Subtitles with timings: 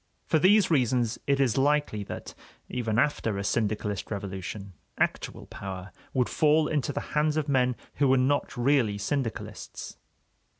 [0.25, 2.33] For these reasons it is likely that,
[2.69, 8.07] even after a syndicalist revolution, actual power would fall into the hands of men who
[8.07, 9.97] were not really syndicalists.